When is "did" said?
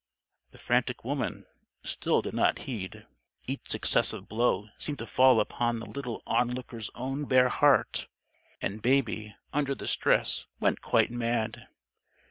2.23-2.33